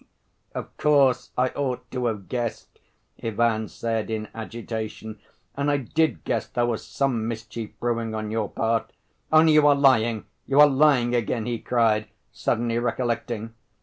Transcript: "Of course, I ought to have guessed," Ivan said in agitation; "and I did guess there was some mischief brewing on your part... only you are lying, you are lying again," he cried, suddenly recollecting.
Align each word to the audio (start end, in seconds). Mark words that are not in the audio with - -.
"Of 0.55 0.75
course, 0.77 1.29
I 1.37 1.49
ought 1.49 1.91
to 1.91 2.07
have 2.07 2.27
guessed," 2.27 2.79
Ivan 3.23 3.67
said 3.67 4.09
in 4.09 4.29
agitation; 4.33 5.19
"and 5.55 5.69
I 5.69 5.77
did 5.77 6.23
guess 6.23 6.47
there 6.47 6.65
was 6.65 6.83
some 6.83 7.27
mischief 7.27 7.69
brewing 7.79 8.15
on 8.15 8.31
your 8.31 8.49
part... 8.49 8.93
only 9.31 9.53
you 9.53 9.67
are 9.67 9.75
lying, 9.75 10.25
you 10.47 10.59
are 10.59 10.65
lying 10.67 11.13
again," 11.13 11.45
he 11.45 11.59
cried, 11.59 12.07
suddenly 12.31 12.79
recollecting. 12.79 13.53